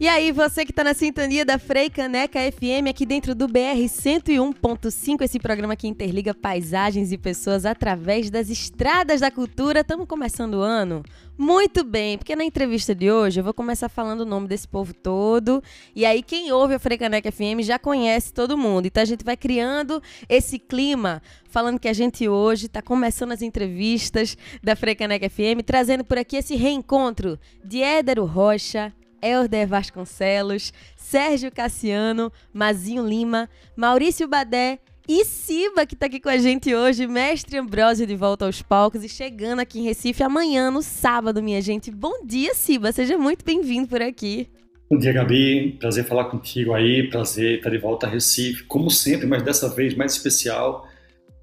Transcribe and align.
E 0.00 0.08
aí, 0.08 0.32
você 0.32 0.64
que 0.64 0.72
está 0.72 0.82
na 0.82 0.94
sintonia 0.94 1.44
da 1.44 1.58
Frei 1.58 1.90
Caneca 1.90 2.40
FM, 2.50 2.88
aqui 2.88 3.04
dentro 3.04 3.34
do 3.34 3.46
BR 3.46 3.84
101.5, 3.84 5.20
esse 5.20 5.38
programa 5.38 5.76
que 5.76 5.86
interliga 5.86 6.32
paisagens 6.32 7.12
e 7.12 7.18
pessoas 7.18 7.66
através 7.66 8.30
das 8.30 8.48
estradas 8.48 9.20
da 9.20 9.30
cultura. 9.30 9.80
Estamos 9.80 10.08
começando 10.08 10.54
o 10.54 10.62
ano 10.62 11.02
muito 11.36 11.84
bem, 11.84 12.16
porque 12.16 12.34
na 12.34 12.42
entrevista 12.46 12.94
de 12.94 13.10
hoje 13.10 13.40
eu 13.40 13.44
vou 13.44 13.52
começar 13.52 13.90
falando 13.90 14.22
o 14.22 14.24
nome 14.24 14.48
desse 14.48 14.66
povo 14.66 14.94
todo. 14.94 15.62
E 15.94 16.06
aí, 16.06 16.22
quem 16.22 16.50
ouve 16.50 16.72
a 16.72 16.78
Frecaneca 16.78 17.30
FM 17.30 17.60
já 17.60 17.78
conhece 17.78 18.32
todo 18.32 18.56
mundo. 18.56 18.86
Então 18.86 19.02
a 19.02 19.06
gente 19.06 19.22
vai 19.22 19.36
criando 19.36 20.02
esse 20.30 20.58
clima, 20.58 21.20
falando 21.50 21.78
que 21.78 21.88
a 21.88 21.92
gente 21.92 22.26
hoje 22.26 22.66
está 22.66 22.80
começando 22.80 23.32
as 23.32 23.42
entrevistas 23.42 24.34
da 24.62 24.74
Frecaneca 24.74 25.28
FM, 25.28 25.60
trazendo 25.62 26.04
por 26.04 26.16
aqui 26.16 26.36
esse 26.36 26.56
reencontro 26.56 27.38
de 27.62 27.82
Édero 27.82 28.24
Rocha, 28.24 28.94
Elder 29.22 29.66
Vasconcelos, 29.66 30.72
Sérgio 30.96 31.50
Cassiano, 31.50 32.32
Mazinho 32.52 33.06
Lima, 33.06 33.48
Maurício 33.76 34.28
Badé 34.28 34.78
e 35.08 35.24
Siba, 35.24 35.84
que 35.84 35.94
está 35.94 36.06
aqui 36.06 36.20
com 36.20 36.28
a 36.28 36.38
gente 36.38 36.74
hoje, 36.74 37.06
mestre 37.06 37.58
Ambrósio 37.58 38.06
de 38.06 38.14
volta 38.14 38.46
aos 38.46 38.62
palcos 38.62 39.02
e 39.02 39.08
chegando 39.08 39.58
aqui 39.58 39.80
em 39.80 39.82
Recife 39.82 40.22
amanhã, 40.22 40.70
no 40.70 40.82
sábado, 40.82 41.42
minha 41.42 41.60
gente. 41.60 41.90
Bom 41.90 42.24
dia, 42.24 42.54
Siba, 42.54 42.92
seja 42.92 43.18
muito 43.18 43.44
bem-vindo 43.44 43.88
por 43.88 44.00
aqui. 44.00 44.48
Bom 44.88 44.98
dia, 44.98 45.12
Gabi. 45.12 45.76
Prazer 45.78 46.04
falar 46.04 46.24
contigo 46.26 46.74
aí, 46.74 47.08
prazer 47.08 47.58
estar 47.58 47.70
de 47.70 47.78
volta 47.78 48.06
a 48.06 48.10
Recife, 48.10 48.64
como 48.64 48.90
sempre, 48.90 49.26
mas 49.26 49.42
dessa 49.42 49.68
vez 49.68 49.94
mais 49.94 50.12
especial, 50.12 50.86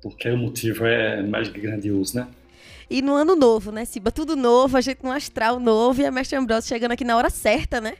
porque 0.02 0.30
o 0.30 0.38
motivo 0.38 0.85
é 0.85 1.21
mais 1.23 1.49
grandioso, 1.49 2.16
né? 2.18 2.27
E 2.90 3.02
no 3.02 3.16
ano 3.16 3.36
novo, 3.36 3.72
né, 3.72 3.84
Siba? 3.86 4.12
Tudo 4.12 4.36
novo, 4.36 4.77
a 4.77 4.82
gente 4.82 5.04
no 5.04 5.12
astral 5.12 5.59
novo 5.59 6.02
e 6.02 6.05
a 6.05 6.12
Mestre 6.12 6.38
Ambrosio 6.38 6.70
chegando 6.70 6.94
aqui 6.94 7.04
na 7.04 7.18
hora 7.18 7.29
certa, 7.29 7.82
né? 7.82 7.96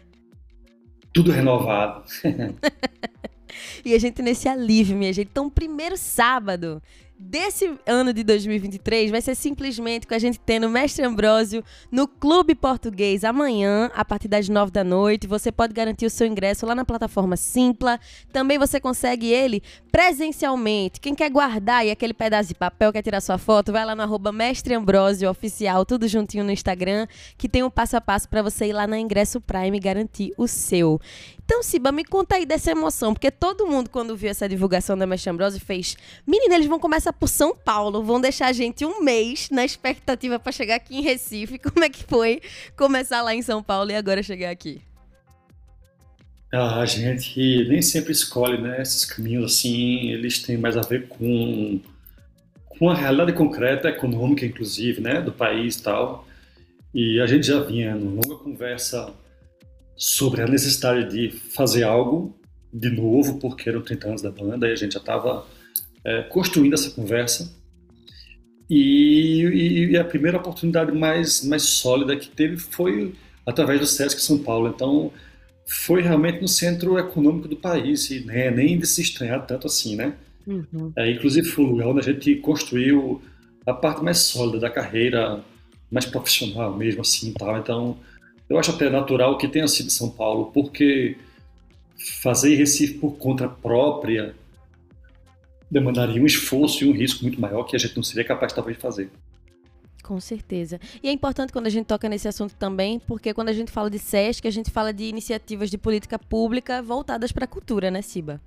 Tudo 1.14 1.32
renovado. 1.32 2.04
e 3.84 3.94
a 3.94 4.00
gente 4.00 4.22
nesse 4.22 4.48
alívio, 4.48 4.96
minha 4.96 5.12
gente. 5.12 5.30
Então, 5.30 5.50
primeiro 5.50 5.98
sábado 5.98 6.82
desse 7.20 7.78
ano 7.86 8.14
de 8.14 8.24
2023 8.24 9.10
vai 9.10 9.22
ser 9.22 9.36
simplesmente 9.36 10.06
com 10.06 10.14
a 10.14 10.20
gente 10.20 10.40
tendo 10.40 10.70
Mestre 10.70 11.04
Ambrósio 11.04 11.64
no 11.92 12.08
Clube 12.08 12.54
Português 12.54 13.24
amanhã, 13.24 13.90
a 13.96 14.06
partir 14.06 14.28
das 14.28 14.48
nove 14.48 14.72
da 14.72 14.84
noite. 14.84 15.28
Você 15.28 15.52
pode 15.52 15.74
garantir 15.74 16.06
o 16.06 16.10
seu 16.10 16.28
ingresso 16.28 16.66
lá 16.66 16.76
na 16.76 16.86
plataforma 16.86 17.36
Simpla. 17.36 18.00
Também 18.32 18.58
você 18.58 18.80
consegue 18.80 19.28
ele 19.28 19.64
presencialmente. 19.92 21.00
Quem 21.00 21.16
quer 21.16 21.30
guardar 21.30 21.86
e 21.86 21.92
aquele 21.92 22.14
pedaço 22.14 22.50
de 22.50 22.56
papel, 22.56 22.94
quer 22.94 23.02
tirar 23.02 23.22
sua 23.22 23.38
foto, 23.38 23.72
vai 23.72 23.84
lá 23.84 23.96
no 23.96 24.04
arroba 24.04 24.32
Mestre 24.32 24.74
Ambrósio 24.76 25.30
Oficial, 25.30 25.86
tudo 25.86 26.08
juntinho 26.08 26.44
no 26.44 26.52
Instagram, 26.52 27.08
que 27.38 27.50
tem 27.50 27.64
um 27.64 27.70
passo 27.70 27.98
a 27.98 28.02
passo 28.02 28.30
para 28.30 28.42
você 28.42 28.68
ir 28.68 28.74
lá 28.74 28.86
na 28.86 29.00
Ingresso 29.00 29.42
Prime 29.42 29.76
e 29.76 29.80
garantir 29.80 30.34
o 30.38 30.48
seu. 30.48 31.00
Então, 31.48 31.64
Siba, 31.64 31.94
me 31.94 32.04
conta 32.04 32.36
aí 32.36 32.46
dessa 32.46 32.72
emoção, 32.72 33.14
porque 33.14 33.32
todo 33.32 33.66
mundo, 33.66 33.90
quando 33.90 34.18
viu 34.18 34.30
essa 34.30 34.50
divulgação 34.50 34.98
da 34.98 35.08
Mestre 35.08 35.30
Ambrose, 35.30 35.62
fez: 35.62 35.96
Menina, 36.28 36.56
eles 36.56 36.68
vão 36.68 36.78
começar 36.78 37.07
por 37.12 37.28
São 37.28 37.56
Paulo, 37.56 38.04
vão 38.04 38.20
deixar 38.20 38.48
a 38.48 38.54
gente 38.54 38.86
um 38.86 39.04
mês 39.04 39.50
na 39.50 39.66
expectativa 39.66 40.40
para 40.40 40.52
chegar 40.52 40.76
aqui 40.76 40.98
em 40.98 41.02
Recife. 41.02 41.58
Como 41.60 41.84
é 41.84 41.90
que 41.90 42.04
foi 42.04 42.42
começar 42.76 43.22
lá 43.22 43.34
em 43.34 43.42
São 43.42 43.62
Paulo 43.64 43.92
e 43.92 43.96
agora 43.96 44.22
chegar 44.24 44.50
aqui? 44.50 44.82
A 46.52 46.86
gente 46.86 47.68
nem 47.68 47.82
sempre 47.82 48.14
escolhe 48.14 48.62
né, 48.62 48.82
esses 48.82 49.04
caminhos 49.04 49.54
assim, 49.54 50.12
eles 50.12 50.40
têm 50.40 50.58
mais 50.58 50.78
a 50.78 50.82
ver 50.82 51.08
com, 51.10 51.82
com 52.66 52.90
a 52.90 52.96
realidade 52.96 53.34
concreta, 53.34 53.90
econômica, 53.90 54.46
inclusive, 54.46 55.02
né, 55.02 55.22
do 55.22 55.32
país 55.32 55.76
e 55.76 55.84
tal. 55.84 56.26
E 56.94 57.20
a 57.20 57.28
gente 57.28 57.48
já 57.48 57.60
vinha 57.62 57.94
numa 57.96 58.22
longa 58.22 58.42
conversa 58.42 59.14
sobre 59.96 60.42
a 60.42 60.48
necessidade 60.48 61.10
de 61.10 61.32
fazer 61.32 61.84
algo 61.84 62.34
de 62.74 62.90
novo, 62.90 63.40
porque 63.40 63.68
eram 63.68 63.82
30 63.82 64.08
anos 64.08 64.22
da 64.22 64.32
banda 64.32 64.68
e 64.70 64.72
a 64.72 64.76
gente 64.76 64.94
já 64.94 65.00
estava 65.00 65.46
é, 66.08 66.24
construindo 66.24 66.74
essa 66.74 66.90
conversa. 66.90 67.54
E, 68.70 69.90
e, 69.92 69.98
a 69.98 70.06
primeira 70.06 70.38
oportunidade 70.38 70.92
mais, 70.92 71.44
mais 71.46 71.64
sólida 71.64 72.16
que 72.16 72.30
teve 72.30 72.58
foi 72.58 73.14
através 73.46 73.80
do 73.80 73.86
Sesc 73.86 74.22
São 74.22 74.38
Paulo. 74.38 74.70
Então, 74.74 75.12
foi 75.66 76.02
realmente 76.02 76.42
no 76.42 76.48
centro 76.48 76.98
econômico 76.98 77.48
do 77.48 77.58
país, 77.58 78.10
e 78.10 78.22
né, 78.22 78.50
nem 78.50 78.78
de 78.78 78.88
se 78.88 79.02
estranhar 79.02 79.46
tanto 79.46 79.68
assim, 79.68 79.98
né? 79.98 80.14
Uhum. 80.46 80.94
É, 80.96 81.12
inclusive, 81.12 81.48
foi 81.48 81.66
o 81.66 81.68
lugar 81.68 81.88
onde 81.88 82.00
a 82.00 82.14
gente 82.14 82.36
construiu 82.36 83.22
a 83.66 83.74
parte 83.74 84.02
mais 84.02 84.20
sólida 84.20 84.60
da 84.60 84.70
carreira, 84.70 85.44
mais 85.92 86.06
profissional 86.06 86.76
mesmo, 86.76 87.02
assim, 87.02 87.34
tal. 87.34 87.58
Então, 87.58 87.98
eu 88.50 88.58
acho 88.58 88.72
até 88.72 88.90
natural 88.90 89.38
que 89.38 89.48
tenha 89.48 89.68
sido 89.68 89.90
São 89.90 90.10
Paulo, 90.10 90.52
porque 90.54 91.18
fazer 92.22 92.56
Recife 92.56 92.94
por 92.94 93.18
conta 93.18 93.48
própria 93.50 94.34
demandaria 95.70 96.22
um 96.22 96.26
esforço 96.26 96.84
e 96.84 96.90
um 96.90 96.94
risco 96.94 97.24
muito 97.24 97.40
maior 97.40 97.64
que 97.64 97.76
a 97.76 97.80
gente 97.80 97.96
não 97.96 98.04
seria 98.04 98.24
capaz 98.24 98.54
talvez 98.54 98.78
de 98.78 98.82
fazer. 98.82 99.10
Com 100.08 100.22
certeza. 100.22 100.80
E 101.04 101.10
é 101.10 101.12
importante 101.12 101.52
quando 101.52 101.68
a 101.68 101.70
gente 101.70 101.86
toca 101.86 102.08
nesse 102.08 102.30
assunto 102.30 102.56
também, 102.56 102.98
porque 102.98 103.34
quando 103.34 103.50
a 103.50 103.54
gente 103.54 103.72
fala 103.72 103.90
de 103.90 104.00
SESC, 104.00 104.48
a 104.48 104.52
gente 104.52 104.72
fala 104.72 104.94
de 104.94 105.04
iniciativas 105.04 105.70
de 105.70 105.78
política 105.78 106.18
pública 106.18 106.82
voltadas 106.82 107.34
para 107.34 107.44
a 107.44 107.48
cultura, 107.48 107.92
né, 107.92 108.02
Siba? 108.02 108.40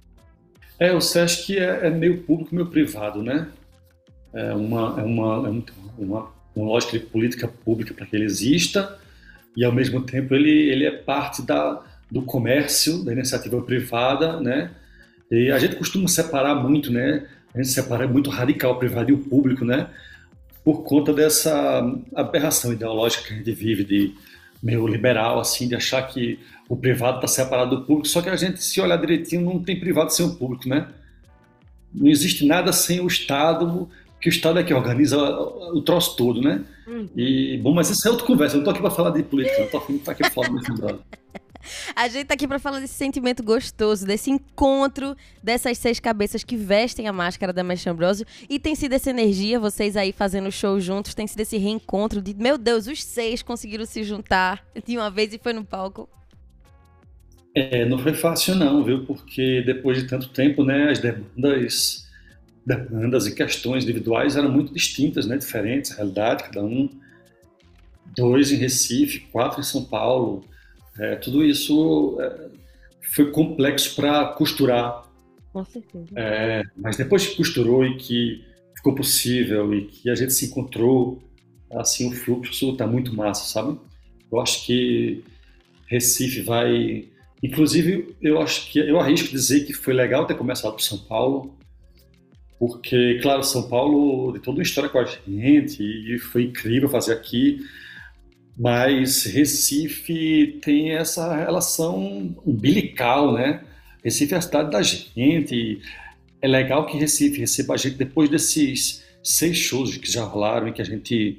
É, 0.78 0.94
o 0.94 1.00
SESC 1.03 1.58
é, 1.58 1.88
é 1.88 1.91
meio 1.91 2.22
público, 2.22 2.54
meio 2.54 2.69
privado, 2.69 3.22
né? 3.22 3.48
É 4.32 4.54
uma, 4.54 4.98
é 4.98 5.02
uma, 5.02 5.47
é 5.47 6.02
uma, 6.02 6.32
uma 6.56 6.66
lógica 6.66 6.98
de 6.98 7.04
política 7.04 7.47
pública 7.47 7.92
para 7.92 8.06
que 8.06 8.16
ele 8.16 8.25
exista, 8.25 8.98
e 9.54 9.62
ao 9.62 9.72
mesmo 9.72 10.00
tempo 10.00 10.34
ele, 10.34 10.70
ele 10.70 10.87
é 10.87 10.91
parte 10.91 11.42
da, 11.42 11.82
do 12.10 12.22
comércio, 12.22 13.04
da 13.04 13.12
iniciativa 13.12 13.60
privada, 13.60 14.41
né? 14.41 14.70
E 15.30 15.50
a 15.50 15.58
gente 15.58 15.76
costuma 15.76 16.08
separar 16.08 16.54
muito, 16.54 16.92
né? 16.92 17.26
A 17.54 17.58
gente 17.58 17.68
separa 17.68 18.06
muito 18.06 18.30
radical 18.30 18.72
o 18.72 18.78
privado 18.78 19.10
e 19.10 19.12
o 19.12 19.18
público, 19.18 19.64
né? 19.64 19.88
Por 20.64 20.82
conta 20.82 21.12
dessa 21.12 21.82
aberração 22.14 22.72
ideológica 22.72 23.28
que 23.28 23.34
a 23.34 23.36
gente 23.36 23.52
vive 23.52 23.84
de 23.84 24.14
meio 24.62 24.86
liberal, 24.86 25.40
assim, 25.40 25.69
de 25.69 25.74
achar 25.74 26.02
que 26.02 26.38
o 26.69 26.76
privado 26.76 27.16
está 27.16 27.28
separado 27.28 27.76
do 27.76 27.82
público. 27.82 28.08
Só 28.08 28.20
que 28.20 28.28
a 28.28 28.36
gente, 28.36 28.62
se 28.62 28.80
olhar 28.80 28.96
direitinho, 28.96 29.42
não 29.42 29.58
tem 29.62 29.78
privado 29.78 30.12
sem 30.12 30.26
o 30.26 30.34
público, 30.34 30.69
né? 30.69 30.88
Não 31.92 32.08
existe 32.08 32.44
nada 32.44 32.72
sem 32.72 33.00
o 33.00 33.06
Estado, 33.06 33.88
que 34.20 34.28
o 34.28 34.30
Estado 34.30 34.58
é 34.58 34.62
que 34.62 34.74
organiza 34.74 35.16
o 35.19 35.80
troço 35.80 36.16
todo, 36.16 36.40
né? 36.40 36.62
Uhum. 36.86 37.08
E, 37.16 37.58
bom, 37.62 37.72
mas 37.72 37.88
isso 37.88 38.06
é 38.06 38.10
outra 38.10 38.26
conversa. 38.26 38.54
Eu 38.54 38.58
não 38.58 38.64
tô 38.64 38.70
aqui 38.70 38.80
para 38.80 38.90
falar 38.90 39.10
de 39.10 39.22
política, 39.22 39.60
eu 39.62 39.70
tô 39.70 39.78
aqui 39.78 39.98
para 39.98 40.30
falar 40.30 40.48
de 40.48 40.72
brother. 40.72 40.98
A 41.94 42.09
gente 42.09 42.26
tá 42.26 42.34
aqui 42.34 42.47
para 42.48 42.59
falar 42.59 42.81
desse 42.81 42.94
sentimento 42.94 43.43
gostoso, 43.43 44.06
desse 44.06 44.31
encontro 44.31 45.16
dessas 45.43 45.78
seis 45.78 46.00
cabeças 46.00 46.44
que 46.44 46.56
vestem 46.56 47.06
a 47.06 47.12
máscara 47.12 47.53
da 47.53 47.62
Mestre 47.62 47.91
Ambrosio. 47.91 48.26
E 48.48 48.59
tem 48.59 48.75
sido 48.75 48.93
essa 48.93 49.10
energia, 49.10 49.60
vocês 49.60 49.97
aí 49.97 50.12
fazendo 50.12 50.50
show 50.50 50.81
juntos, 50.81 51.15
tem 51.15 51.26
sido 51.26 51.41
esse 51.41 51.56
reencontro 51.56 52.20
de, 52.20 52.34
meu 52.34 52.56
Deus, 52.56 52.87
os 52.87 53.03
seis 53.03 53.43
conseguiram 53.43 53.84
se 53.84 54.03
juntar 54.03 54.65
de 54.87 54.97
uma 54.97 55.10
vez 55.10 55.32
e 55.32 55.38
foi 55.38 55.53
no 55.53 55.65
palco. 55.65 56.09
É, 57.54 57.84
não 57.84 57.99
foi 57.99 58.15
fácil 58.15 58.54
não, 58.54 58.84
viu? 58.84 59.04
Porque 59.04 59.62
depois 59.66 60.00
de 60.00 60.09
tanto 60.09 60.28
tempo, 60.28 60.65
né, 60.65 60.91
as 60.91 60.99
demandas 60.99 62.09
demandas 62.65 63.26
e 63.26 63.34
questões 63.34 63.84
individuais 63.84 64.37
eram 64.37 64.50
muito 64.50 64.72
distintas, 64.72 65.26
né, 65.26 65.37
diferentes, 65.37 65.93
a 65.93 65.97
realidade, 65.97 66.44
cada 66.44 66.62
um. 66.62 66.88
Dois 68.15 68.53
em 68.53 68.56
Recife, 68.56 69.20
quatro 69.32 69.60
em 69.60 69.65
São 69.65 69.84
Paulo. 69.84 70.44
É, 70.98 71.16
tudo 71.16 71.44
isso 71.44 72.18
é, 72.20 72.48
foi 73.14 73.30
complexo 73.30 73.94
para 73.96 74.26
costurar. 74.34 75.08
Com 75.52 75.64
certeza. 75.64 76.06
É, 76.16 76.62
mas 76.76 76.96
depois 76.96 77.26
que 77.26 77.36
costurou 77.36 77.84
e 77.84 77.96
que 77.96 78.44
ficou 78.76 78.94
possível 78.94 79.74
e 79.74 79.86
que 79.86 80.08
a 80.10 80.14
gente 80.14 80.32
se 80.32 80.46
encontrou, 80.46 81.22
assim, 81.72 82.08
o 82.08 82.12
fluxo 82.12 82.70
está 82.70 82.87
muito 82.87 83.14
massa, 83.14 83.44
sabe? 83.44 83.78
Eu 84.31 84.40
acho 84.40 84.64
que 84.64 85.22
Recife 85.87 86.40
vai... 86.42 87.08
Inclusive, 87.43 88.14
eu 88.20 88.40
acho 88.40 88.70
que 88.70 88.78
eu 88.78 89.00
arrisco 89.00 89.28
dizer 89.28 89.64
que 89.64 89.72
foi 89.72 89.94
legal 89.94 90.26
ter 90.26 90.36
começado 90.36 90.72
por 90.72 90.82
São 90.82 90.98
Paulo, 90.98 91.58
porque, 92.58 93.19
claro, 93.22 93.43
São 93.43 93.69
Paulo 93.69 94.32
tem 94.32 94.43
toda 94.43 94.58
uma 94.58 94.62
história 94.62 94.90
com 94.90 94.98
a 94.98 95.04
gente 95.04 95.82
e 95.82 96.19
foi 96.19 96.44
incrível 96.44 96.90
fazer 96.90 97.14
aqui, 97.14 97.58
mas 98.60 99.24
Recife 99.24 100.58
tem 100.62 100.90
essa 100.90 101.34
relação 101.34 102.36
umbilical, 102.44 103.32
né? 103.32 103.64
Recife 104.04 104.34
é 104.34 104.36
a 104.36 104.40
cidade 104.42 104.70
da 104.70 104.82
gente. 104.82 105.80
É 106.42 106.46
legal 106.46 106.84
que 106.84 106.98
Recife 106.98 107.40
receba 107.40 107.72
a 107.72 107.76
gente 107.78 107.96
depois 107.96 108.28
desses 108.28 109.02
seis 109.24 109.56
shows 109.56 109.96
que 109.96 110.12
já 110.12 110.24
rolaram 110.24 110.68
e 110.68 110.72
que 110.72 110.82
a 110.82 110.84
gente 110.84 111.38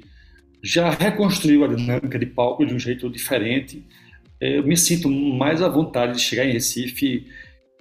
já 0.64 0.90
reconstruiu 0.90 1.64
a 1.64 1.68
dinâmica 1.68 2.18
de 2.18 2.26
palco 2.26 2.66
de 2.66 2.74
um 2.74 2.78
jeito 2.78 3.08
diferente. 3.08 3.84
Eu 4.40 4.66
me 4.66 4.76
sinto 4.76 5.08
mais 5.08 5.62
à 5.62 5.68
vontade 5.68 6.14
de 6.14 6.20
chegar 6.20 6.44
em 6.44 6.52
Recife 6.52 7.28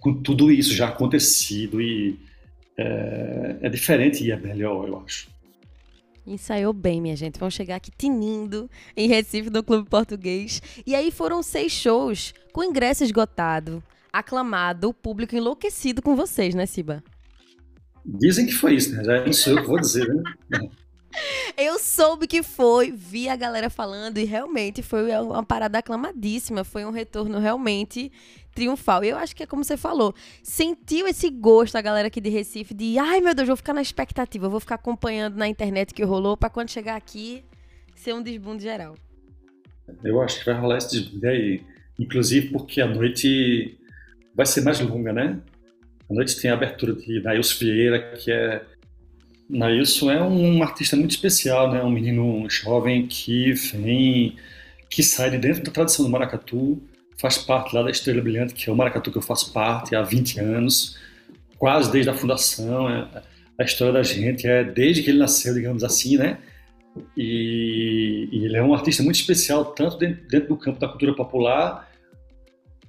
com 0.01 0.21
tudo 0.21 0.51
isso 0.51 0.71
já 0.71 0.89
acontecido 0.89 1.81
e 1.81 2.15
é, 2.77 3.55
é 3.63 3.69
diferente 3.69 4.23
e 4.23 4.29
é 4.29 4.38
melhor, 4.38 4.88
eu 4.88 4.99
acho. 4.99 5.27
Ensaiou 6.25 6.71
bem, 6.73 7.01
minha 7.01 7.15
gente. 7.15 7.39
Vamos 7.39 7.53
chegar 7.53 7.75
aqui 7.75 7.91
tinindo 7.95 8.69
em 8.95 9.07
Recife, 9.07 9.50
no 9.50 9.63
Clube 9.63 9.89
Português. 9.89 10.62
E 10.85 10.94
aí 10.94 11.12
foram 11.12 11.41
seis 11.41 11.71
shows 11.71 12.33
com 12.53 12.63
ingresso 12.63 13.03
esgotado, 13.03 13.83
aclamado, 14.13 14.89
o 14.89 14.94
público 14.94 15.35
enlouquecido 15.35 16.01
com 16.01 16.15
vocês, 16.15 16.53
né, 16.53 16.65
Siba? 16.65 17.03
Dizem 18.06 18.45
que 18.45 18.53
foi 18.53 18.75
isso, 18.75 18.95
né? 18.95 19.03
Já 19.03 19.25
não 19.25 19.33
sei 19.33 19.53
o 19.53 19.62
que 19.62 19.68
vou 19.68 19.79
dizer, 19.79 20.07
né? 20.50 20.69
Eu 21.63 21.78
soube 21.78 22.25
que 22.25 22.42
foi, 22.42 22.92
vi 22.92 23.30
a 23.30 23.36
galera 23.36 23.69
falando 23.69 24.18
e 24.18 24.24
realmente 24.24 24.81
foi 24.81 25.16
uma 25.18 25.44
parada 25.44 25.78
aclamadíssima. 25.78 26.63
Foi 26.63 26.84
um 26.84 26.90
retorno 26.90 27.38
realmente 27.38 28.12
triunfal. 28.56 29.04
E 29.04 29.10
eu 29.10 29.18
acho 29.18 29.36
que 29.36 29.44
é 29.44 29.46
como 29.46 29.63
você 29.63 29.78
falou, 29.78 30.12
sentiu 30.42 31.08
esse 31.08 31.30
gosto 31.30 31.75
a 31.75 31.81
galera 31.81 32.08
aqui 32.08 32.19
de 32.19 32.31
Recife 32.31 32.74
de, 32.74 32.98
ai 32.98 33.22
meu 33.22 33.36
Deus, 33.36 33.48
vou 33.48 33.56
ficar 33.56 33.74
na 33.74 33.81
expectativa, 33.84 34.50
vou 34.50 34.60
ficar 34.60 34.74
acompanhando 34.74 35.36
na 35.36 35.48
internet 35.48 35.94
que 35.94 36.04
rolou 36.04 36.36
para 36.36 36.50
quando 36.50 36.69
chegar 36.69 36.96
aqui 36.96 37.44
ser 37.96 38.16
um 38.16 38.24
desbunde 38.24 38.63
geral. 38.63 38.96
Eu 40.04 40.19
acho 40.19 40.40
que 40.40 40.46
vai 40.48 40.60
rolar 40.60 40.80
esse 40.80 40.90
desbunde 40.90 41.28
aí, 41.28 41.63
inclusive 42.00 42.50
porque 42.50 42.81
a 42.81 42.88
noite 42.88 43.78
vai 44.34 44.48
ser 44.48 44.62
mais 44.62 44.80
longa, 44.80 45.13
né? 45.13 45.40
A 46.10 46.13
noite 46.16 46.42
tem 46.42 46.50
a 46.50 46.56
abertura 46.56 46.96
de 46.96 47.22
Nailson 47.22 47.60
Vieira, 47.60 48.16
que 48.18 48.31
é 48.31 48.66
Nailson 49.51 50.09
é 50.09 50.24
um 50.24 50.63
artista 50.63 50.95
muito 50.95 51.12
especial, 51.12 51.69
né? 51.69 51.83
Um 51.83 51.89
menino 51.89 52.50
jovem 52.50 53.06
que 53.06 53.51
vem, 53.51 54.38
que 54.89 55.03
sai 55.03 55.30
de 55.30 55.38
dentro 55.38 55.62
da 55.63 55.71
tradição 55.71 56.06
do 56.06 56.12
maracatu, 56.12 56.81
faz 57.18 57.38
parte 57.38 57.75
lá 57.75 57.83
da 57.83 57.92
Estrela 57.92 58.21
Brilhante, 58.21 58.53
que 58.53 58.69
é 58.69 58.74
o 58.74 58.75
maracatu 58.75 59.12
que 59.12 59.18
eu 59.18 59.21
faço 59.21 59.51
parte 59.51 59.94
há 59.94 60.01
20 60.01 60.39
anos, 60.39 60.98
quase 61.57 61.92
desde 61.92 62.09
a 62.09 62.13
fundação. 62.13 62.89
É, 62.89 63.07
a 63.59 63.63
história 63.63 63.94
da 63.94 64.03
gente 64.03 64.48
é 64.48 64.63
desde 64.63 65.03
que 65.03 65.09
ele 65.09 65.19
nasceu, 65.19 65.53
digamos 65.53 65.83
assim, 65.83 66.18
né? 66.18 66.38
E, 67.18 68.30
e 68.31 68.45
ele 68.45 68.56
é 68.56 68.63
um 68.63 68.74
artista 68.74 69.03
muito 69.03 69.18
especial, 69.18 69.65
tanto 69.65 69.98
dentro, 69.98 70.27
dentro, 70.30 70.48
do 70.48 70.57
campo 70.57 70.80
da 70.80 70.88
cultura 70.88 71.13
popular, 71.13 71.92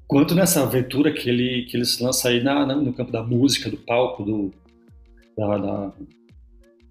quanto 0.07 0.35
nessa 0.35 0.63
aventura 0.63 1.13
que 1.13 1.29
ele, 1.29 1.65
que 1.65 1.77
ele 1.77 1.85
se 1.85 2.01
lança 2.03 2.29
aí 2.29 2.41
na, 2.43 2.65
no 2.67 2.93
campo 2.93 3.11
da 3.11 3.23
música, 3.23 3.69
do 3.69 3.77
palco, 3.77 4.23
do, 4.23 4.53
da, 5.37 5.59
da 5.59 5.93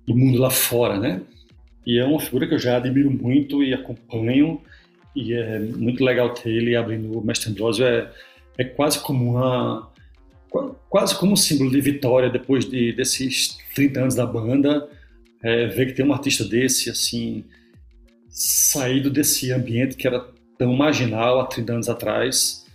do 0.07 0.15
mundo 0.15 0.39
lá 0.39 0.49
fora, 0.49 0.99
né? 0.99 1.21
E 1.85 1.97
é 1.97 2.05
uma 2.05 2.19
figura 2.19 2.47
que 2.47 2.53
eu 2.53 2.59
já 2.59 2.77
admiro 2.77 3.09
muito 3.09 3.63
e 3.63 3.73
acompanho, 3.73 4.61
e 5.15 5.33
é 5.33 5.59
muito 5.59 6.03
legal 6.03 6.33
ter 6.33 6.49
ele 6.49 6.75
abrindo 6.75 7.17
o 7.17 7.25
Mestre 7.25 7.49
Ambrosio. 7.49 7.85
É, 7.85 8.11
é 8.57 8.63
quase 8.63 8.99
como 8.99 9.31
uma 9.31 9.91
quase 10.89 11.17
como 11.17 11.31
um 11.31 11.35
símbolo 11.37 11.71
de 11.71 11.79
vitória 11.79 12.29
depois 12.29 12.65
de, 12.65 12.91
desses 12.91 13.57
30 13.73 14.01
anos 14.01 14.15
da 14.15 14.25
banda. 14.25 14.89
É, 15.43 15.65
ver 15.67 15.87
que 15.87 15.93
tem 15.93 16.05
um 16.05 16.13
artista 16.13 16.45
desse, 16.45 16.89
assim, 16.89 17.43
saído 18.29 19.09
desse 19.09 19.51
ambiente 19.51 19.95
que 19.95 20.05
era 20.05 20.23
tão 20.57 20.73
marginal 20.75 21.39
há 21.39 21.47
30 21.47 21.73
anos 21.73 21.89
atrás 21.89 22.67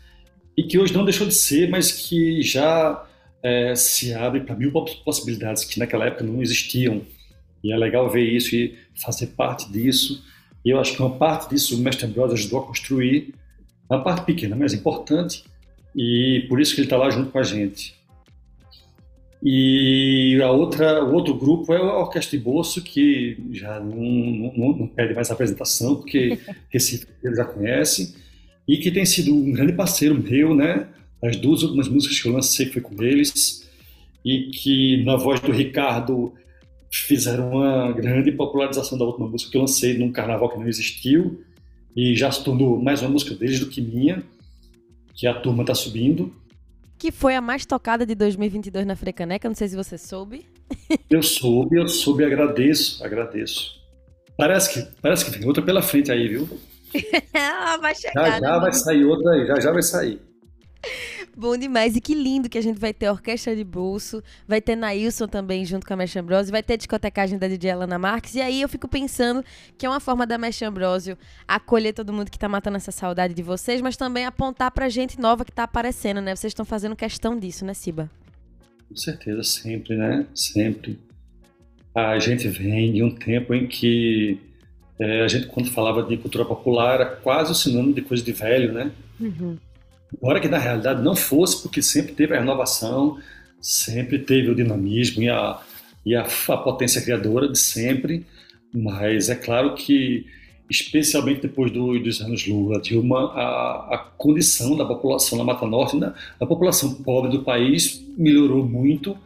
e 0.56 0.64
que 0.64 0.79
hoje 0.79 0.93
não 0.93 1.05
deixou 1.05 1.26
de 1.26 1.34
ser, 1.34 1.69
mas 1.69 1.93
que 1.93 2.43
já 2.43 3.06
é, 3.43 3.75
se 3.76 4.12
abre 4.14 4.40
para 4.40 4.56
mil 4.56 4.72
possibilidades 5.05 5.64
que 5.64 5.79
naquela 5.79 6.06
época 6.06 6.25
não 6.25 6.43
existiam. 6.43 7.02
E 7.62 7.73
é 7.73 7.76
legal 7.76 8.08
ver 8.11 8.25
isso 8.25 8.55
e 8.55 8.76
fazer 8.94 9.29
parte 9.29 9.70
disso. 9.70 10.25
E 10.64 10.70
eu 10.70 10.81
acho 10.81 10.94
que 10.94 11.00
uma 11.00 11.17
parte 11.17 11.50
disso 11.50 11.76
o 11.76 11.79
Mestre 11.79 12.06
Ambrosio 12.06 12.35
ajudou 12.35 12.61
a 12.61 12.67
construir. 12.67 13.35
É 13.91 13.94
uma 13.94 14.03
parte 14.03 14.25
pequena, 14.25 14.56
mas 14.56 14.73
importante. 14.73 15.44
E 15.94 16.44
por 16.49 16.61
isso 16.61 16.75
que 16.75 16.81
ele 16.81 16.87
está 16.87 16.97
lá 16.97 17.08
junto 17.11 17.31
com 17.31 17.38
a 17.38 17.43
gente. 17.43 17.97
E 19.43 20.41
a 20.43 20.50
outra, 20.50 21.05
o 21.05 21.12
outro 21.12 21.35
grupo 21.35 21.73
é 21.73 21.76
a 21.76 21.99
Orquestra 21.99 22.37
de 22.37 22.43
Bolso, 22.43 22.82
que 22.82 23.37
já 23.53 23.79
não, 23.79 23.97
não, 23.97 24.76
não 24.76 24.87
pede 24.88 25.14
mais 25.14 25.31
apresentação, 25.31 25.97
porque 25.97 26.38
Recife 26.69 27.06
já 27.23 27.44
conhece, 27.44 28.17
e 28.67 28.79
que 28.79 28.91
tem 28.91 29.05
sido 29.05 29.35
um 29.35 29.53
grande 29.53 29.73
parceiro 29.73 30.20
meu, 30.20 30.55
né? 30.55 30.88
As 31.23 31.37
duas 31.37 31.62
últimas 31.62 31.88
músicas 31.88 32.20
que 32.20 32.29
eu 32.29 32.32
lancei 32.32 32.67
foi 32.67 32.82
com 32.82 33.00
eles, 33.03 33.70
e 34.25 34.50
que 34.50 35.05
na 35.05 35.17
voz 35.17 35.38
do 35.38 35.53
Ricardo 35.53 36.32
fizeram 36.90 37.50
uma 37.50 37.92
grande 37.92 38.32
popularização 38.32 38.96
da 38.96 39.04
última 39.04 39.28
música 39.28 39.50
que 39.50 39.56
eu 39.56 39.62
lancei 39.62 39.98
num 39.98 40.12
carnaval 40.12 40.48
que 40.48 40.58
não 40.58 40.68
existiu 40.68 41.42
e 41.94 42.14
já 42.14 42.30
se 42.30 42.44
tornou 42.44 42.80
mais 42.80 43.00
uma 43.00 43.10
música 43.10 43.34
deles 43.34 43.58
do 43.58 43.68
que 43.68 43.80
minha, 43.80 44.22
que 45.14 45.26
a 45.26 45.34
turma 45.34 45.64
tá 45.64 45.74
subindo. 45.74 46.34
Que 46.98 47.10
foi 47.10 47.34
a 47.34 47.40
mais 47.40 47.64
tocada 47.64 48.04
de 48.04 48.14
2022 48.14 48.86
na 48.86 48.96
Frecaneca, 48.96 49.48
não 49.48 49.54
sei 49.54 49.68
se 49.68 49.76
você 49.76 49.96
soube. 49.96 50.46
Eu 51.08 51.22
soube, 51.22 51.78
eu 51.78 51.86
soube, 51.86 52.24
agradeço, 52.24 53.04
agradeço. 53.04 53.80
Parece 54.36 54.74
que, 54.74 55.00
parece 55.00 55.24
que 55.24 55.38
tem 55.38 55.46
outra 55.46 55.62
pela 55.62 55.80
frente 55.80 56.10
aí, 56.10 56.26
viu? 56.26 56.48
vai 57.80 57.94
chegar. 57.94 58.32
Já 58.32 58.40
já 58.40 58.52
né? 58.52 58.60
vai 58.60 58.72
sair 58.72 59.04
outra 59.04 59.32
aí, 59.32 59.46
já 59.46 59.60
já 59.60 59.72
vai 59.72 59.82
sair. 59.82 60.20
Bom 61.36 61.54
demais. 61.54 61.94
E 61.94 62.00
que 62.00 62.14
lindo 62.14 62.48
que 62.48 62.56
a 62.56 62.62
gente 62.62 62.80
vai 62.80 62.94
ter 62.94 63.10
orquestra 63.10 63.54
de 63.54 63.62
bolso, 63.62 64.22
vai 64.48 64.58
ter 64.58 64.74
Nailson 64.74 65.28
também 65.28 65.66
junto 65.66 65.86
com 65.86 65.92
a 65.92 65.96
Mesh 65.96 66.16
Ambrosio, 66.16 66.50
vai 66.50 66.62
ter 66.62 66.78
discotecagem 66.78 67.38
da 67.38 67.46
DJ 67.46 67.72
Alana 67.72 67.98
Marques. 67.98 68.34
E 68.34 68.40
aí 68.40 68.62
eu 68.62 68.68
fico 68.70 68.88
pensando 68.88 69.44
que 69.76 69.84
é 69.84 69.88
uma 69.88 70.00
forma 70.00 70.26
da 70.26 70.38
Mesh 70.38 70.62
Ambrosio 70.62 71.18
acolher 71.46 71.92
todo 71.92 72.10
mundo 72.10 72.30
que 72.30 72.38
tá 72.38 72.48
matando 72.48 72.78
essa 72.78 72.90
saudade 72.90 73.34
de 73.34 73.42
vocês, 73.42 73.82
mas 73.82 73.98
também 73.98 74.24
apontar 74.24 74.70
pra 74.70 74.88
gente 74.88 75.20
nova 75.20 75.44
que 75.44 75.52
tá 75.52 75.64
aparecendo, 75.64 76.22
né? 76.22 76.34
Vocês 76.34 76.52
estão 76.52 76.64
fazendo 76.64 76.96
questão 76.96 77.38
disso, 77.38 77.66
né, 77.66 77.74
Siba? 77.74 78.10
Com 78.88 78.96
certeza, 78.96 79.42
sempre, 79.42 79.94
né? 79.94 80.26
Sempre. 80.34 80.98
A 81.94 82.18
gente 82.18 82.48
vem 82.48 82.94
de 82.94 83.02
um 83.02 83.14
tempo 83.14 83.52
em 83.52 83.66
que 83.66 84.40
é, 84.98 85.22
a 85.22 85.28
gente, 85.28 85.48
quando 85.48 85.70
falava 85.70 86.02
de 86.02 86.16
cultura 86.16 86.46
popular, 86.46 86.94
era 86.94 87.06
quase 87.06 87.52
o 87.52 87.54
sinônimo 87.54 87.92
de 87.92 88.00
coisa 88.00 88.24
de 88.24 88.32
velho, 88.32 88.72
né? 88.72 88.90
Uhum. 89.20 89.58
Embora 90.14 90.41
que 90.41 90.49
na 90.49 90.58
realidade 90.58 91.03
não 91.03 91.17
fosse, 91.17 91.62
porque 91.62 91.82
sempre 91.82 92.12
teve 92.12 92.35
a 92.35 92.41
renovação, 92.41 93.19
sempre 93.61 94.19
teve 94.19 94.50
o 94.50 94.55
dinamismo 94.55 95.23
e 95.23 95.29
a, 95.29 95.61
e 96.05 96.14
a, 96.14 96.23
a 96.23 96.56
potência 96.56 97.03
criadora 97.03 97.49
de 97.49 97.58
sempre, 97.58 98.25
mas 98.73 99.29
é 99.29 99.35
claro 99.35 99.75
que, 99.75 100.26
especialmente 100.70 101.43
depois 101.43 101.70
do, 101.73 101.99
dos 101.99 102.20
anos 102.20 102.47
Lula, 102.47 102.81
Dilma, 102.81 103.32
a, 103.32 103.94
a 103.94 103.99
condição 104.17 104.76
da 104.76 104.85
população 104.85 105.38
na 105.38 105.44
Mata 105.44 105.67
Norte, 105.67 105.97
né, 105.97 106.12
a 106.38 106.47
população 106.47 106.94
pobre 106.94 107.31
do 107.31 107.43
país 107.43 108.05
melhorou 108.17 108.64
muito, 108.64 109.17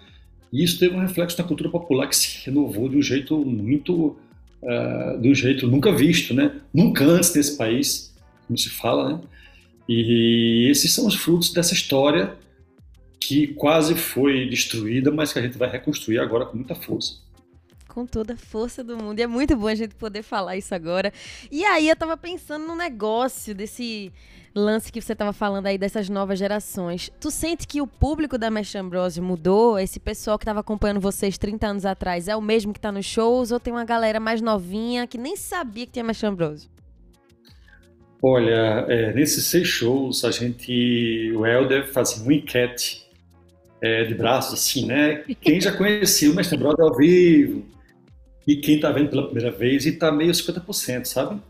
e 0.53 0.65
isso 0.65 0.79
teve 0.79 0.95
um 0.97 1.01
reflexo 1.01 1.41
na 1.41 1.47
cultura 1.47 1.71
popular 1.71 2.09
que 2.09 2.17
se 2.17 2.45
renovou 2.47 2.89
de 2.89 2.97
um 2.97 3.03
jeito 3.03 3.37
muito, 3.45 4.17
uh, 4.63 5.21
de 5.21 5.29
um 5.29 5.35
jeito 5.35 5.67
nunca 5.69 5.93
visto, 5.93 6.35
né? 6.35 6.57
Nunca 6.75 7.05
antes 7.05 7.33
nesse 7.35 7.57
país, 7.57 8.13
como 8.47 8.59
se 8.59 8.69
fala, 8.69 9.11
né? 9.11 9.21
E 9.93 10.69
esses 10.71 10.95
são 10.95 11.05
os 11.05 11.17
frutos 11.17 11.53
dessa 11.53 11.75
história 11.75 12.39
que 13.21 13.49
quase 13.49 13.97
foi 13.97 14.49
destruída, 14.49 15.11
mas 15.11 15.33
que 15.33 15.41
a 15.41 15.43
gente 15.43 15.59
vai 15.59 15.69
reconstruir 15.69 16.21
agora 16.21 16.47
com 16.47 16.57
muita 16.57 16.77
força. 16.77 17.17
Com 17.89 18.07
toda 18.07 18.35
a 18.35 18.37
força 18.37 18.85
do 18.85 18.97
mundo. 18.97 19.19
E 19.19 19.23
é 19.23 19.27
muito 19.27 19.57
bom 19.57 19.67
a 19.67 19.75
gente 19.75 19.97
poder 19.97 20.23
falar 20.23 20.57
isso 20.57 20.73
agora. 20.73 21.13
E 21.51 21.65
aí 21.65 21.89
eu 21.89 21.97
tava 21.97 22.17
pensando 22.17 22.69
no 22.69 22.77
negócio 22.77 23.53
desse 23.53 24.13
lance 24.55 24.93
que 24.93 25.01
você 25.01 25.13
tava 25.13 25.33
falando 25.33 25.67
aí 25.67 25.77
dessas 25.77 26.09
novas 26.09 26.39
gerações. 26.39 27.11
Tu 27.21 27.29
sente 27.29 27.67
que 27.67 27.83
o 27.83 27.87
público 27.87 28.39
da 28.39 28.49
Mestre 28.49 28.81
mudou? 29.21 29.77
Esse 29.77 29.99
pessoal 29.99 30.39
que 30.39 30.45
tava 30.45 30.61
acompanhando 30.61 31.01
vocês 31.01 31.37
30 31.37 31.67
anos 31.67 31.85
atrás 31.85 32.29
é 32.29 32.37
o 32.37 32.41
mesmo 32.41 32.73
que 32.73 32.79
tá 32.79 32.93
nos 32.93 33.07
shows? 33.07 33.51
Ou 33.51 33.59
tem 33.59 33.73
uma 33.73 33.85
galera 33.85 34.21
mais 34.21 34.41
novinha 34.41 35.05
que 35.09 35.19
nem 35.19 35.35
sabia 35.35 35.85
que 35.85 35.95
tinha 35.95 36.05
Mestre? 36.05 36.29
Olha, 38.23 38.85
é, 38.89 39.13
nesses 39.15 39.47
seis 39.47 39.67
shows, 39.67 40.25
a 40.25 40.31
gente, 40.31 41.33
o 41.35 41.47
Helder 41.47 41.91
fazia 41.91 42.23
uma 42.23 42.35
enquete 42.35 43.07
é, 43.81 44.05
de 44.05 44.15
braços, 44.15 44.55
assim, 44.55 44.87
né? 44.87 45.25
Quem 45.41 45.61
já 45.61 45.73
conhecia 45.73 46.31
o 46.31 46.35
Mestre 46.35 46.59
Brother 46.59 46.85
ao 46.85 46.95
vivo 46.95 47.65
e 48.47 48.57
quem 48.57 48.77
está 48.77 48.91
vendo 48.93 49.09
pela 49.09 49.25
primeira 49.25 49.51
vez 49.51 49.87
e 49.87 49.91
está 49.91 50.13
meio 50.13 50.33
50%, 50.33 51.07
sabe? 51.07 51.41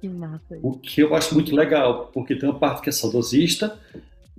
Que 0.00 0.08
massa. 0.08 0.58
O 0.62 0.72
que 0.72 1.00
eu 1.00 1.14
acho 1.14 1.32
muito 1.32 1.54
legal, 1.54 2.10
porque 2.12 2.34
tem 2.34 2.48
uma 2.48 2.58
parte 2.58 2.82
que 2.82 2.88
é 2.88 2.92
saudosista 2.92 3.78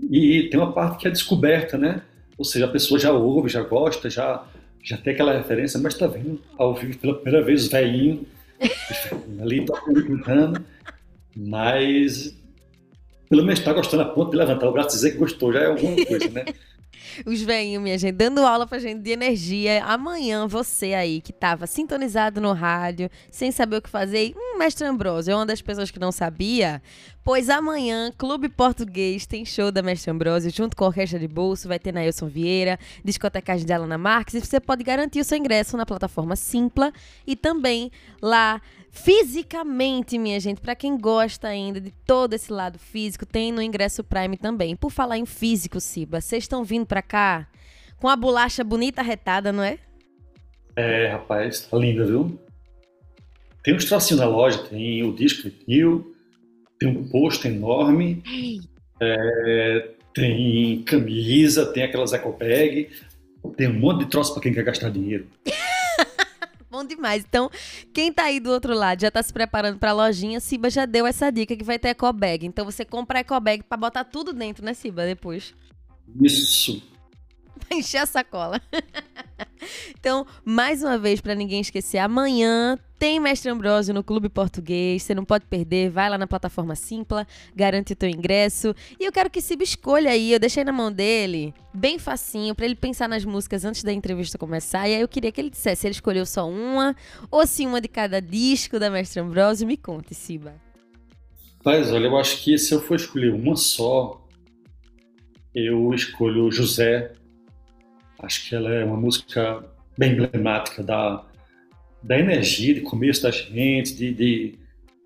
e 0.10 0.50
tem 0.52 0.60
uma 0.60 0.74
parte 0.74 0.98
que 0.98 1.08
é 1.08 1.12
descoberta, 1.12 1.78
né? 1.78 2.02
Ou 2.38 2.44
seja, 2.44 2.66
a 2.66 2.70
pessoa 2.70 3.00
já 3.00 3.12
ouve, 3.12 3.50
já 3.50 3.64
gosta, 3.64 4.10
já, 4.10 4.46
já 4.84 4.98
tem 4.98 5.14
aquela 5.14 5.34
referência, 5.34 5.80
mas 5.80 5.94
está 5.94 6.06
vendo 6.06 6.40
ao 6.58 6.76
vivo 6.76 6.98
pela 7.00 7.16
primeira 7.16 7.44
vez 7.44 7.66
o 7.66 7.72
velhinho 7.72 8.26
ali 9.42 9.66
tocando, 9.66 10.06
cantando. 10.06 10.66
Mas 11.38 12.36
pelo 13.30 13.44
menos 13.44 13.60
está 13.60 13.74
gostando 13.74 14.04
a 14.04 14.06
ponto 14.06 14.32
de 14.32 14.38
levantar 14.38 14.68
o 14.68 14.72
braço 14.72 14.90
e 14.90 14.98
dizer 14.98 15.12
que 15.12 15.18
gostou, 15.18 15.52
já 15.52 15.60
é 15.60 15.66
alguma 15.68 16.06
coisa, 16.06 16.30
né? 16.30 16.46
Os 17.26 17.42
veinhos, 17.42 17.82
minha 17.82 17.98
gente, 17.98 18.16
dando 18.16 18.46
aula 18.46 18.66
pra 18.66 18.80
gente 18.80 19.02
de 19.02 19.12
energia. 19.12 19.84
Amanhã, 19.84 20.48
você 20.48 20.94
aí 20.94 21.22
que 21.22 21.34
tava 21.34 21.68
sintonizado 21.68 22.40
no 22.42 22.54
rádio, 22.54 23.10
sem 23.32 23.52
saber 23.52 23.78
o 23.78 23.82
que 23.82 23.90
fazer, 23.90 24.34
hum, 24.36 24.58
mestre 24.58 24.86
Ambrosio 24.88 25.32
é 25.32 25.36
uma 25.36 25.46
das 25.46 25.62
pessoas 25.62 25.92
que 25.92 26.00
não 26.00 26.12
sabia. 26.12 26.82
Pois 27.24 27.50
amanhã, 27.50 28.10
Clube 28.18 28.48
Português 28.48 29.26
tem 29.26 29.44
show 29.44 29.70
da 29.70 29.82
Mestre 29.82 30.10
Ambrosio, 30.10 30.50
junto 30.50 30.78
com 30.78 30.86
a 30.86 30.88
Orquestra 30.88 31.20
de 31.20 31.28
Bolso, 31.28 31.68
vai 31.68 31.78
ter 31.78 31.92
Nailson 31.92 32.28
Vieira, 32.28 32.80
discotecagem 33.04 33.66
de 33.66 33.74
Alana 33.74 33.98
Marques, 33.98 34.34
e 34.36 34.40
você 34.40 34.62
pode 34.62 34.82
garantir 34.82 35.20
o 35.20 35.26
seu 35.26 35.38
ingresso 35.38 35.76
na 35.76 35.86
plataforma 35.86 36.38
Simpla 36.38 36.94
e 37.26 37.36
também 37.36 37.92
lá 38.22 38.62
fisicamente, 38.90 40.18
minha 40.18 40.40
gente, 40.40 40.60
para 40.60 40.76
quem 40.76 40.98
gosta 40.98 41.48
ainda 41.48 41.80
de 41.80 41.92
todo 42.06 42.34
esse 42.34 42.52
lado 42.52 42.80
físico, 42.80 43.26
tem 43.26 43.52
no 43.52 43.62
ingresso 43.62 44.04
Prime 44.04 44.38
também. 44.38 44.76
Por 44.76 44.92
falar 44.92 45.18
em 45.18 45.26
físico, 45.26 45.80
Siba, 45.80 46.20
vocês 46.20 46.46
estão 46.46 46.64
vindo 46.64 46.86
para 46.86 46.97
cá 47.02 47.48
com 47.98 48.08
a 48.08 48.16
bolacha 48.16 48.64
bonita 48.64 49.02
retada, 49.02 49.52
não 49.52 49.64
é? 49.64 49.80
É, 50.76 51.08
rapaz, 51.08 51.62
tá 51.62 51.78
linda, 51.78 52.06
viu? 52.06 52.40
Tem 53.64 53.74
um 53.74 53.78
trocinhos 53.78 54.22
na 54.22 54.28
loja, 54.28 54.60
tem 54.60 55.04
o 55.04 55.14
disco 55.14 55.50
vinil, 55.50 56.16
tem 56.80 56.88
um 56.88 57.08
posto 57.10 57.48
enorme, 57.48 58.24
é, 59.02 59.90
tem 60.14 60.84
camisa, 60.84 61.66
tem 61.74 61.84
aquelas 61.84 62.14
eco 62.14 62.32
bag, 62.32 62.90
tem 63.58 63.68
um 63.68 63.80
monte 63.80 64.06
de 64.06 64.12
troço 64.12 64.34
para 64.34 64.44
quem 64.44 64.54
quer 64.54 64.64
gastar 64.64 64.90
dinheiro. 64.90 65.28
Bom 66.70 66.86
demais. 66.86 67.26
Então, 67.28 67.50
quem 67.94 68.14
tá 68.14 68.26
aí 68.26 68.40
do 68.40 68.52
outro 68.52 68.74
lado 68.74 69.02
já 69.02 69.10
tá 69.10 69.24
se 69.24 69.34
preparando 69.34 69.80
pra 69.80 69.94
lojinha, 69.94 70.40
Siba 70.40 70.70
já 70.70 70.86
deu 70.86 71.08
essa 71.08 71.32
dica 71.32 71.56
que 71.56 71.64
vai 71.64 71.80
ter 71.80 71.90
eco 71.90 72.12
bag. 72.14 72.46
Então 72.46 72.64
você 72.64 72.86
compra 72.86 73.20
eco 73.20 73.40
bag 73.40 73.64
pra 73.64 73.78
botar 73.78 74.04
tudo 74.04 74.32
dentro, 74.32 74.64
né, 74.64 74.74
Siba, 74.74 75.06
depois. 75.06 75.56
Isso. 76.22 76.82
Encher 77.72 78.02
a 78.02 78.06
sacola. 78.06 78.62
então, 80.00 80.26
mais 80.46 80.84
uma 80.84 80.98
vez, 80.98 81.20
para 81.20 81.36
ninguém 81.36 81.62
esquecer, 81.62 81.98
amanhã 81.98 82.78
tem 82.98 83.20
Mestre 83.20 83.52
Ambrosio 83.52 83.94
no 83.94 84.04
Clube 84.04 84.30
Português. 84.30 85.04
Você 85.04 85.14
não 85.14 85.26
pode 85.26 85.46
perder. 85.46 85.90
Vai 85.90 86.10
lá 86.10 86.18
na 86.18 86.26
plataforma 86.26 86.76
Simpla, 86.76 87.28
garante 87.56 87.94
o 87.94 87.96
teu 87.96 88.10
ingresso. 88.10 88.74
E 89.00 89.06
eu 89.06 89.12
quero 89.12 89.30
que 89.30 89.42
Siba 89.42 89.64
escolha 89.64 90.12
aí. 90.12 90.32
Eu 90.32 90.40
deixei 90.40 90.64
na 90.64 90.72
mão 90.72 90.92
dele, 90.92 91.54
bem 91.74 92.00
facinho, 92.00 92.56
para 92.56 92.66
ele 92.66 92.76
pensar 92.76 93.08
nas 93.08 93.24
músicas 93.24 93.66
antes 93.66 93.84
da 93.84 93.94
entrevista 93.94 94.38
começar. 94.38 94.88
E 94.88 94.96
aí 94.96 95.02
eu 95.02 95.08
queria 95.08 95.32
que 95.32 95.40
ele 95.40 95.50
dissesse 95.50 95.82
se 95.82 95.88
ele 95.88 95.94
escolheu 95.94 96.26
só 96.26 96.50
uma 96.50 96.96
ou 97.30 97.46
se 97.46 97.66
uma 97.66 97.82
de 97.82 97.88
cada 97.88 98.22
disco 98.22 98.80
da 98.80 98.90
Mestre 98.90 99.20
Ambrosio. 99.20 99.68
Me 99.68 99.78
conte, 99.78 100.16
Siba. 100.16 100.56
Mas 101.64 101.92
olha, 101.92 102.08
eu 102.08 102.18
acho 102.18 102.44
que 102.44 102.58
se 102.58 102.74
eu 102.74 102.82
for 102.82 102.96
escolher 102.96 103.34
uma 103.34 103.56
só, 103.56 104.26
eu 105.66 105.94
escolho 105.94 106.52
José 106.52 107.12
Acho 108.20 108.50
que 108.50 108.56
ela 108.56 108.74
é 108.74 108.84
uma 108.84 108.98
música 108.98 109.64
bem 109.98 110.14
emblemática 110.14 110.82
da, 110.82 111.24
da 112.02 112.18
energia 112.18 112.74
de 112.74 112.82
começo 112.82 113.24
da 113.24 113.32
gente, 113.32 113.94
de, 113.96 114.12
de, 114.12 114.56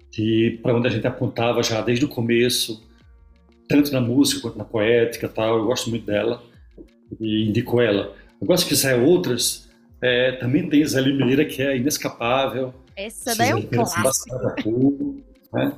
de 0.10 0.60
para 0.64 0.76
onde 0.76 0.88
a 0.88 0.92
gente 0.92 1.06
apontava 1.06 1.62
já 1.62 1.82
desde 1.82 2.06
o 2.06 2.08
começo, 2.10 2.82
tanto 3.68 3.92
na 3.92 4.00
música 4.00 4.42
quanto 4.42 4.58
na 4.58 4.64
poética 4.64 5.28
tal. 5.28 5.58
Eu 5.58 5.66
gosto 5.66 5.90
muito 5.90 6.06
dela 6.06 6.42
e 7.20 7.50
indico 7.50 7.82
ela. 7.82 8.16
Agora, 8.42 8.58
se 8.58 8.66
quiser 8.66 8.98
outras, 8.98 9.70
é, 10.02 10.32
também 10.34 10.70
tem 10.70 10.86
Zé 10.86 11.02
Limeira, 11.02 11.44
que 11.44 11.62
é 11.62 11.76
inescapável. 11.76 12.74
Essa 12.96 13.36
daí 13.36 13.50
é 13.50 13.56
um 13.56 13.62
clássico. 13.62 15.22
Né? 15.54 15.74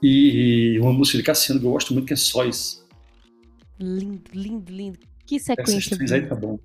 E, 0.00 0.74
e 0.74 0.78
uma 0.78 0.92
música 0.92 1.18
de 1.18 1.24
Cassiano 1.24 1.60
que 1.60 1.66
eu 1.66 1.72
gosto 1.72 1.92
muito, 1.92 2.06
que 2.06 2.12
é 2.12 2.16
Sóis. 2.16 2.86
Lindo, 3.78 4.30
lindo, 4.34 4.72
lindo. 4.72 4.98
Que 5.24 5.38
sequência. 5.38 5.96
Três 5.96 6.12
aí 6.12 6.26
tá 6.26 6.34
bom. 6.34 6.58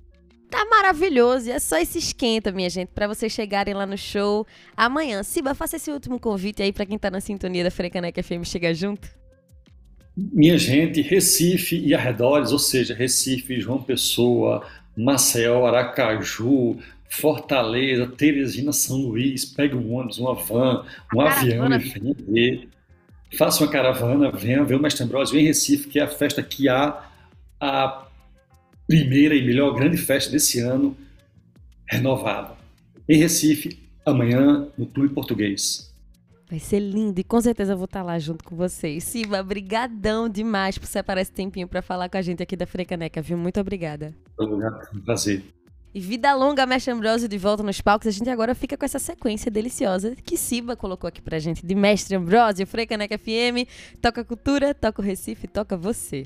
Tá 0.50 0.66
maravilhoso. 0.66 1.50
É 1.50 1.60
só 1.60 1.78
esse 1.78 1.98
esquenta, 1.98 2.52
minha 2.52 2.70
gente, 2.70 2.90
para 2.90 3.08
vocês 3.08 3.32
chegarem 3.32 3.74
lá 3.74 3.86
no 3.86 3.98
show 3.98 4.46
amanhã. 4.78 5.24
Siba, 5.24 5.56
faça 5.56 5.78
esse 5.78 5.92
último 5.92 6.20
convite 6.20 6.62
aí 6.62 6.72
para 6.72 6.86
quem 6.86 6.98
tá 6.98 7.10
na 7.10 7.20
sintonia 7.20 7.64
da 7.64 7.72
Frecaneca 7.72 8.22
FM 8.22 8.44
chegar 8.44 8.74
junto. 8.74 9.10
Minha 10.16 10.58
gente, 10.58 11.02
Recife 11.02 11.76
e 11.76 11.94
arredores, 11.96 12.52
ou 12.52 12.60
seja, 12.60 12.94
Recife, 12.94 13.60
João 13.60 13.82
Pessoa, 13.82 14.64
Maceió, 14.96 15.66
Aracaju, 15.66 16.78
Fortaleza, 17.10 18.06
Teresina, 18.08 18.72
São 18.72 18.98
Luís, 18.98 19.46
pegue 19.46 19.76
um 19.76 19.94
ônibus, 19.94 20.20
uma 20.20 20.36
van, 20.36 20.86
um 21.16 21.22
a 21.22 21.32
avião 21.32 21.68
e 21.74 21.78
ver. 21.80 22.70
Faça 23.38 23.64
uma 23.64 23.72
caravana, 23.72 24.32
venha 24.32 24.64
ver 24.64 24.76
o 24.76 24.82
Mestre 24.82 25.04
Ambrosio 25.04 25.40
em 25.40 25.44
Recife, 25.44 25.88
que 25.88 26.00
é 26.00 26.04
a 26.04 26.08
festa 26.08 26.42
que 26.44 26.70
há 26.70 27.10
a 27.60 28.08
primeira 28.88 29.36
e 29.36 29.46
melhor 29.46 29.74
grande 29.74 29.98
festa 29.98 30.32
desse 30.32 30.60
ano, 30.60 30.96
renovada. 31.88 32.56
Em 33.08 33.18
Recife, 33.18 33.80
amanhã, 34.06 34.68
no 34.78 34.86
Clube 34.86 35.14
Português. 35.14 35.94
Vai 36.50 36.60
ser 36.60 36.80
lindo 36.80 37.20
e 37.20 37.24
com 37.24 37.42
certeza 37.42 37.74
eu 37.74 37.78
vou 37.78 37.86
estar 37.86 38.04
lá 38.04 38.20
junto 38.20 38.44
com 38.44 38.56
vocês. 38.56 39.04
Siva, 39.04 39.42
brigadão 39.42 40.30
demais 40.30 40.78
por 40.78 40.86
separar 40.86 41.22
esse 41.22 41.32
tempinho 41.32 41.68
para 41.68 41.82
falar 41.82 42.10
com 42.10 42.18
a 42.18 42.22
gente 42.22 42.44
aqui 42.44 42.56
da 42.56 42.68
Frecaneca, 42.68 43.22
viu? 43.22 43.38
Muito 43.38 43.60
obrigada. 43.60 44.14
Obrigado, 44.38 45.02
prazer. 45.04 45.44
E 45.96 46.00
vida 46.00 46.34
longa, 46.34 46.66
Mestre 46.66 46.92
Ambrosio, 46.92 47.28
de 47.28 47.38
volta 47.38 47.62
nos 47.62 47.80
palcos. 47.80 48.08
A 48.08 48.12
gente 48.12 48.28
agora 48.28 48.56
fica 48.56 48.76
com 48.76 48.84
essa 48.84 48.98
sequência 48.98 49.52
deliciosa 49.52 50.16
que 50.26 50.36
Siba 50.36 50.76
colocou 50.76 51.08
aqui 51.08 51.22
pra 51.22 51.38
gente, 51.38 51.64
de 51.64 51.76
Mestre 51.76 52.16
Ambrosio, 52.16 52.66
Frecaneca 52.66 53.16
FM. 53.16 53.70
Toca 54.02 54.26
cultura, 54.26 54.74
toca 54.74 55.02
o 55.02 55.06
Recife, 55.06 55.48
toca 55.48 55.78
você. 55.78 56.26